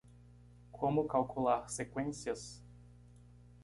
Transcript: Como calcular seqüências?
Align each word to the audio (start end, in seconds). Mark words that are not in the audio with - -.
Como 0.71 1.07
calcular 1.07 1.69
seqüências? 1.69 2.59